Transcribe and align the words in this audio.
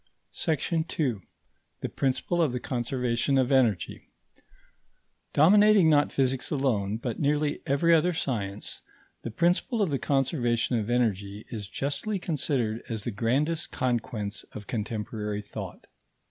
§2. 0.87 1.21
THE 1.81 1.89
PRINCIPLE 1.89 2.41
OF 2.41 2.51
THE 2.53 2.59
CONSERVATION 2.59 3.37
OF 3.37 3.51
ENERGY 3.51 4.09
Dominating 5.31 5.91
not 5.91 6.11
physics 6.11 6.49
alone, 6.49 6.97
but 6.97 7.19
nearly 7.19 7.61
every 7.67 7.93
other 7.93 8.11
science, 8.11 8.81
the 9.21 9.29
principle 9.29 9.79
of 9.79 9.91
the 9.91 9.99
conservation 9.99 10.79
of 10.79 10.89
energy 10.89 11.45
is 11.49 11.69
justly 11.69 12.17
considered 12.17 12.81
as 12.89 13.03
the 13.03 13.11
grandest 13.11 13.71
conquest 13.71 14.43
of 14.53 14.65
contemporary 14.65 15.43
thought. 15.43 15.85